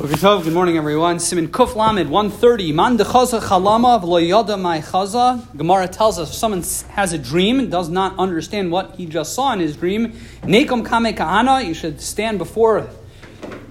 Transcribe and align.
Good 0.00 0.54
morning, 0.54 0.78
everyone. 0.78 1.16
Siman 1.16 1.48
Kuf 1.48 1.76
Lamed 1.76 2.08
130. 2.08 2.72
Man 2.72 2.96
dechaza 2.96 3.38
chalama 3.38 4.02
v'lo 4.02 4.26
yada 4.26 4.56
my 4.56 4.80
chaza. 4.80 5.42
Gemara 5.54 5.88
tells 5.88 6.18
us 6.18 6.30
if 6.30 6.36
someone 6.36 6.64
has 6.94 7.12
a 7.12 7.18
dream 7.18 7.58
and 7.58 7.70
does 7.70 7.90
not 7.90 8.18
understand 8.18 8.72
what 8.72 8.94
he 8.94 9.04
just 9.04 9.34
saw 9.34 9.52
in 9.52 9.60
his 9.60 9.76
dream, 9.76 10.14
nekom 10.40 10.88
kame 10.88 11.14
kahana, 11.14 11.62
you 11.62 11.74
should 11.74 12.00
stand 12.00 12.38
before 12.38 12.88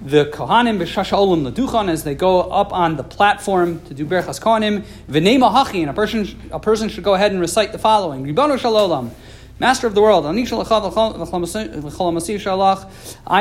the 0.04 0.26
kohanim 0.26 0.78
b'shasha 0.78 1.18
olam 1.18 1.52
laduchan 1.52 1.89
as 1.89 2.04
they 2.04 2.14
go 2.14 2.41
up 2.41 2.71
on 2.73 2.96
the 2.96 3.04
platform 3.04 3.82
to 3.88 3.96
do 3.96 4.05
berachas 4.05 4.39
kohanim. 4.39 4.84
V'nema 5.09 5.52
hachi, 5.52 5.82
and 5.82 5.89
a 5.89 5.93
person, 5.93 6.27
a 6.52 6.59
person 6.59 6.89
should 6.89 7.04
go 7.04 7.16
ahead 7.16 7.32
and 7.32 7.41
recite 7.41 7.71
the 7.71 7.80
following. 7.80 8.23
Ribbino 8.23 8.59
Shel 8.59 8.75
Olam. 8.75 9.09
Master 9.57 9.88
of 9.88 9.93
the 9.93 10.02
world, 10.02 10.25
I 10.25 10.30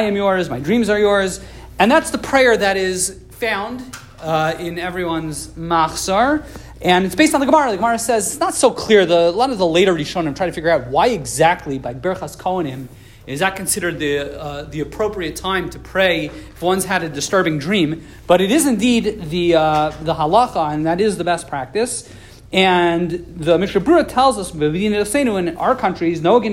am 0.02 0.16
yours, 0.16 0.50
my 0.50 0.58
dreams 0.58 0.88
are 0.88 0.98
yours. 0.98 1.40
And 1.80 1.88
that's 1.88 2.10
the 2.10 2.18
prayer 2.18 2.56
that 2.56 2.76
is 2.76 3.20
found 3.30 3.96
uh, 4.20 4.56
in 4.58 4.80
everyone's 4.80 5.46
machzor. 5.48 6.44
And 6.82 7.06
it's 7.06 7.14
based 7.14 7.34
on 7.34 7.40
the 7.40 7.46
Gemara. 7.46 7.70
The 7.70 7.76
Gemara 7.76 8.00
says 8.00 8.26
it's 8.26 8.40
not 8.40 8.54
so 8.54 8.72
clear. 8.72 9.06
The, 9.06 9.28
a 9.28 9.30
lot 9.30 9.50
of 9.50 9.58
the 9.58 9.66
later 9.66 9.94
Rishonim 9.94 10.34
try 10.34 10.46
to 10.46 10.52
figure 10.52 10.70
out 10.70 10.88
why 10.88 11.08
exactly 11.08 11.78
by 11.78 11.94
Berchas 11.94 12.36
Kohanim 12.36 12.88
is 13.28 13.40
that 13.40 13.54
considered 13.54 14.00
the, 14.00 14.40
uh, 14.40 14.62
the 14.64 14.80
appropriate 14.80 15.36
time 15.36 15.70
to 15.70 15.78
pray 15.78 16.26
if 16.26 16.62
one's 16.62 16.86
had 16.86 17.04
a 17.04 17.08
disturbing 17.08 17.60
dream. 17.60 18.04
But 18.26 18.40
it 18.40 18.50
is 18.50 18.66
indeed 18.66 19.22
the, 19.30 19.54
uh, 19.54 19.90
the 20.02 20.14
halacha, 20.14 20.72
and 20.72 20.86
that 20.86 21.00
is 21.00 21.16
the 21.16 21.24
best 21.24 21.46
practice. 21.46 22.12
And 22.50 23.10
the 23.10 23.58
Mishnah 23.58 23.82
Berurah 23.82 24.08
tells 24.08 24.38
us 24.38 24.54
in 24.54 25.56
our 25.56 25.76
countries, 25.76 26.22
no 26.22 26.36
again, 26.36 26.52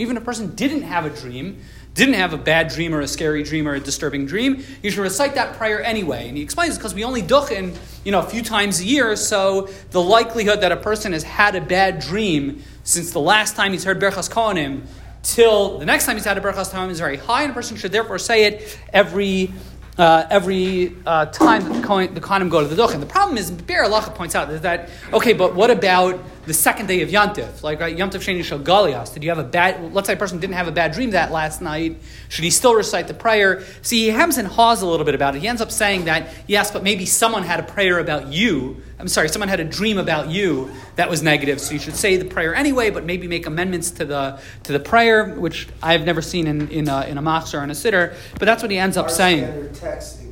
even 0.00 0.16
a 0.16 0.20
person 0.20 0.54
didn't 0.54 0.82
have 0.82 1.06
a 1.06 1.10
dream, 1.10 1.60
didn't 1.94 2.14
have 2.14 2.34
a 2.34 2.36
bad 2.36 2.68
dream 2.68 2.94
or 2.94 3.00
a 3.00 3.08
scary 3.08 3.42
dream 3.44 3.66
or 3.66 3.74
a 3.74 3.80
disturbing 3.80 4.26
dream, 4.26 4.62
you 4.82 4.90
should 4.90 5.00
recite 5.00 5.36
that 5.36 5.56
prayer 5.56 5.82
anyway. 5.82 6.28
And 6.28 6.36
he 6.36 6.42
explains 6.42 6.76
because 6.76 6.92
we 6.92 7.02
only 7.04 7.22
duchen, 7.22 7.78
you 8.04 8.12
know, 8.12 8.20
a 8.20 8.26
few 8.26 8.42
times 8.42 8.80
a 8.80 8.84
year, 8.84 9.16
so 9.16 9.70
the 9.92 10.02
likelihood 10.02 10.60
that 10.60 10.72
a 10.72 10.76
person 10.76 11.12
has 11.12 11.22
had 11.22 11.54
a 11.54 11.62
bad 11.62 12.00
dream 12.00 12.62
since 12.82 13.12
the 13.12 13.20
last 13.20 13.56
time 13.56 13.72
he's 13.72 13.84
heard 13.84 13.98
Berchas 14.00 14.30
Kohanim 14.30 14.82
till 15.22 15.78
the 15.78 15.86
next 15.86 16.04
time 16.04 16.16
he's 16.16 16.26
had 16.26 16.36
a 16.36 16.42
Berchas 16.42 16.70
Kohanim 16.70 16.90
is 16.90 16.98
very 16.98 17.16
high, 17.16 17.44
and 17.44 17.52
a 17.52 17.54
person 17.54 17.78
should 17.78 17.92
therefore 17.92 18.18
say 18.18 18.44
it 18.44 18.78
every 18.92 19.50
uh, 19.98 20.26
every 20.30 20.94
uh, 21.06 21.26
time 21.26 21.64
that 21.64 21.80
the 21.80 21.86
Kohen, 21.86 22.14
the 22.14 22.20
go 22.48 22.60
to 22.60 22.66
the 22.66 22.80
Duchen. 22.80 23.00
The 23.00 23.06
problem 23.06 23.38
is, 23.38 23.50
Biur 23.50 23.86
Halacha 23.86 24.14
points 24.14 24.34
out 24.34 24.50
is 24.50 24.60
that, 24.62 24.88
okay, 25.12 25.32
but 25.32 25.54
what 25.54 25.70
about 25.70 26.20
the 26.46 26.54
second 26.54 26.86
day 26.86 27.02
of 27.02 27.08
Yantif? 27.08 27.62
Like, 27.62 27.80
right, 27.80 27.96
Yantif 27.96 28.20
Sheni 28.20 28.44
Shel 28.44 28.58
Galuyos. 28.58 29.12
Did 29.12 29.22
you 29.22 29.30
have 29.30 29.38
a 29.38 29.44
bad, 29.44 29.92
let's 29.94 30.06
say 30.06 30.14
a 30.14 30.16
person 30.16 30.38
didn't 30.38 30.54
have 30.54 30.68
a 30.68 30.72
bad 30.72 30.92
dream 30.92 31.10
that 31.10 31.32
last 31.32 31.60
night. 31.60 31.98
Should 32.28 32.44
he 32.44 32.50
still 32.50 32.74
recite 32.74 33.08
the 33.08 33.14
prayer? 33.14 33.62
See, 33.82 34.04
he 34.04 34.08
hems 34.08 34.38
and 34.38 34.46
haws 34.48 34.82
a 34.82 34.86
little 34.86 35.06
bit 35.06 35.14
about 35.14 35.36
it. 35.36 35.40
He 35.40 35.48
ends 35.48 35.62
up 35.62 35.70
saying 35.70 36.06
that, 36.06 36.28
yes, 36.46 36.70
but 36.70 36.82
maybe 36.82 37.06
someone 37.06 37.42
had 37.42 37.60
a 37.60 37.62
prayer 37.62 37.98
about 37.98 38.32
you. 38.32 38.82
I'm 38.98 39.08
sorry, 39.08 39.28
someone 39.28 39.48
had 39.48 39.60
a 39.60 39.64
dream 39.64 39.98
about 39.98 40.30
you 40.30 40.70
that 40.96 41.10
was 41.10 41.22
negative, 41.22 41.60
so 41.60 41.72
you 41.74 41.80
should 41.80 41.96
say 41.96 42.16
the 42.16 42.24
prayer 42.24 42.54
anyway, 42.54 42.90
but 42.90 43.04
maybe 43.04 43.26
make 43.26 43.46
amendments 43.46 43.90
to 43.92 44.04
the 44.04 44.40
to 44.62 44.72
the 44.72 44.80
prayer, 44.80 45.34
which 45.34 45.68
I've 45.82 46.04
never 46.06 46.22
seen 46.22 46.46
in, 46.46 46.68
in 46.68 46.88
a, 46.88 47.02
in 47.02 47.18
a 47.18 47.20
or 47.20 47.64
in 47.64 47.70
a 47.70 47.74
siddur. 47.74 48.14
But 48.38 48.46
that's 48.46 48.62
what 48.62 48.70
he 48.70 48.78
ends 48.78 48.96
up 48.96 49.04
Our 49.06 49.10
saying. 49.10 49.74
text 49.74 50.23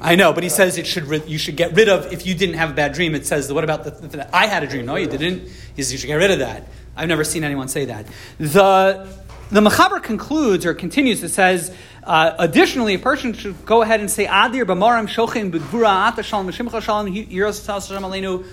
I 0.00 0.16
know, 0.16 0.32
but 0.32 0.42
he 0.42 0.48
says 0.48 0.76
it 0.78 0.86
should 0.86 1.04
ri- 1.04 1.22
you 1.26 1.38
should 1.38 1.56
get 1.56 1.74
rid 1.74 1.88
of 1.88 2.12
if 2.12 2.26
you 2.26 2.34
didn't 2.34 2.56
have 2.56 2.70
a 2.70 2.74
bad 2.74 2.92
dream. 2.92 3.14
It 3.14 3.26
says 3.26 3.52
what 3.52 3.64
about 3.64 3.84
the, 3.84 3.90
the, 3.90 4.08
the 4.08 4.36
I 4.36 4.46
had 4.46 4.62
a 4.62 4.66
dream? 4.66 4.86
No, 4.86 4.96
you 4.96 5.06
didn't. 5.06 5.48
He 5.76 5.82
says 5.82 5.92
you 5.92 5.98
should 5.98 6.08
get 6.08 6.16
rid 6.16 6.30
of 6.30 6.40
that. 6.40 6.68
I've 6.96 7.08
never 7.08 7.24
seen 7.24 7.44
anyone 7.44 7.68
say 7.68 7.86
that. 7.86 8.06
The 8.38 9.08
the 9.50 9.60
Mechaber 9.60 10.02
concludes 10.02 10.66
or 10.66 10.74
continues. 10.74 11.22
It 11.22 11.30
says 11.30 11.74
uh, 12.02 12.34
additionally, 12.38 12.94
a 12.94 12.98
person 12.98 13.32
should 13.32 13.64
go 13.64 13.82
ahead 13.82 14.00
and 14.00 14.10
say 14.10 14.26
Adir 14.26 14.64
b'maram 14.64 15.08
shochin 15.08 15.50
b'gvura 15.50 16.12
ata 16.12 16.22
shalom 16.22 16.50
shalom. 16.50 18.44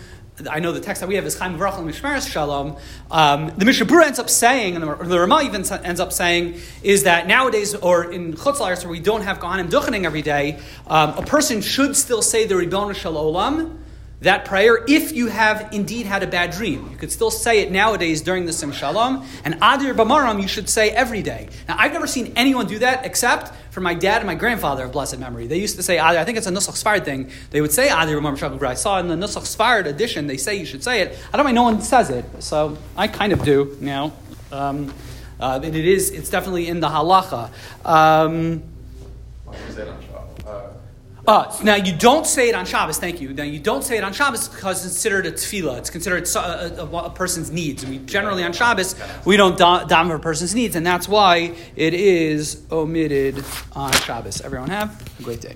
I 0.50 0.60
know 0.60 0.72
the 0.72 0.80
text 0.80 1.02
that 1.02 1.08
we 1.08 1.16
have 1.16 1.26
is 1.26 1.38
Chaim 1.38 1.58
V'rachel 1.58 1.84
Mishmeres 1.84 2.28
Shalom. 2.30 2.78
Um, 3.10 3.52
the 3.58 3.66
Mishnah 3.66 4.04
ends 4.04 4.20
up 4.20 4.30
saying, 4.30 4.76
and 4.76 4.84
the, 4.84 4.96
the 4.96 5.20
Ramah 5.20 5.44
even 5.44 5.70
ends 5.84 6.00
up 6.00 6.14
saying, 6.14 6.60
is 6.84 7.04
that 7.04 7.28
nowadays, 7.28 7.76
or 7.76 8.12
in 8.12 8.34
Chutz 8.34 8.58
La'aretz, 8.58 8.84
where 8.84 8.92
we 8.92 9.00
don't 9.00 9.22
have 9.22 9.40
Kohanim 9.40 9.70
Duchening 9.70 10.06
every 10.06 10.22
day, 10.22 10.60
um, 10.88 11.18
a 11.18 11.24
person 11.24 11.62
should 11.62 11.96
still 11.96 12.22
say 12.22 12.46
the 12.46 12.56
Ribbon 12.56 12.94
Shalom, 12.94 13.80
that 14.22 14.46
prayer, 14.46 14.84
if 14.88 15.12
you 15.12 15.28
have 15.28 15.70
indeed 15.72 16.06
had 16.06 16.22
a 16.22 16.28
bad 16.28 16.52
dream. 16.52 16.90
You 16.92 16.98
could 16.98 17.12
still 17.12 17.32
say 17.32 17.62
it 17.62 17.72
nowadays 17.72 18.22
during 18.22 18.46
the 18.46 18.54
Sim 18.54 18.72
Shalom, 18.72 19.26
and 19.44 19.56
Adir 19.56 19.96
Bamaram 19.96 20.42
you 20.42 20.48
should 20.48 20.70
say 20.70 20.92
every 20.92 21.24
day. 21.24 21.50
Now, 21.68 21.76
I've 21.80 21.92
never 21.92 22.06
seen 22.06 22.34
anyone 22.36 22.68
do 22.68 22.80
that 22.80 23.04
except 23.04 23.52
for 23.72 23.82
my 23.82 23.96
dad 23.96 24.18
and 24.18 24.28
my 24.28 24.36
grandfather 24.36 24.86
of 24.86 24.92
blessed 24.92 25.18
memory. 25.18 25.48
They 25.48 25.58
used 25.58 25.76
to 25.78 25.84
say 25.84 25.98
Adir, 25.98 26.18
I 26.18 26.24
think 26.24 26.38
it's 26.38 26.46
a 26.46 26.52
Nusach 26.52 26.82
Sfard 26.82 27.04
thing. 27.04 27.32
They 27.50 27.62
would 27.62 27.72
say 27.72 27.88
Adir 27.90 28.20
Bamaram 28.22 28.38
Shakal 28.38 28.62
I 28.64 28.76
saw 28.76 29.00
in 29.00 29.08
the 29.08 29.16
Nusach 29.16 29.56
Sfard 29.56 29.86
edition, 29.86 30.28
they 30.28 30.38
say 30.38 30.56
you 30.56 30.66
should 30.66 30.84
say 30.84 31.02
it. 31.02 31.18
I 31.34 31.38
don't 31.38 31.46
know, 31.48 31.52
no 31.52 31.64
one 31.64 31.82
says 31.82 32.12
it, 32.12 32.26
so 32.40 32.78
I 32.96 33.08
kind 33.08 33.34
of 33.34 33.44
do 33.44 33.76
now. 33.82 34.14
Um, 34.52 34.94
uh, 35.40 35.60
it 35.64 35.76
is, 35.76 36.12
it's 36.12 36.30
definitely 36.30 36.68
in 36.68 36.80
the 36.80 36.88
halacha. 36.88 37.50
Um, 37.84 38.62
Why 39.46 39.58
do 39.58 39.64
you 39.66 39.72
say 39.72 39.82
it 39.82 39.88
on 39.88 40.04
Shabbat? 40.04 40.46
Uh, 40.46 40.74
now 41.64 41.76
you 41.76 41.96
don't 41.96 42.26
say 42.26 42.50
it 42.50 42.56
on 42.56 42.66
Shabbos. 42.66 42.98
Thank 42.98 43.22
you. 43.22 43.34
Now 43.34 43.44
you 43.44 43.60
don't 43.60 43.84
say 43.84 43.98
it 43.98 44.04
on 44.04 44.12
Shabbos 44.12 44.48
because 44.48 44.86
it's 44.86 44.96
considered 44.96 45.28
a 45.28 45.32
tefillah. 45.32 45.78
It's 45.78 45.90
considered 45.90 46.28
a, 46.28 46.82
a, 46.82 46.86
a 46.86 47.10
person's 47.10 47.52
needs. 47.52 47.84
And 47.84 47.92
we 47.92 48.00
generally 48.06 48.44
on 48.44 48.54
Shabbos 48.54 48.96
we 49.26 49.38
don't 49.38 49.58
dam 49.58 50.10
for 50.10 50.16
a 50.16 50.20
person's 50.20 50.56
needs, 50.56 50.76
and 50.76 50.86
that's 50.86 51.08
why 51.08 51.56
it 51.76 51.94
is 51.94 52.64
omitted 52.72 53.44
on 53.74 53.92
Shabbos. 53.92 54.42
Everyone 54.42 54.70
have 54.70 55.02
a 55.20 55.24
great 55.24 55.42
day. 55.42 55.56